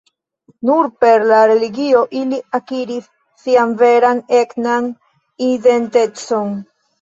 Nur 0.67 0.87
per 1.03 1.25
la 1.31 1.41
religio 1.51 2.01
ili 2.19 2.39
akiris 2.59 3.11
sian 3.43 3.77
veran 3.83 4.23
etnan 4.39 4.89
identecon. 5.51 6.51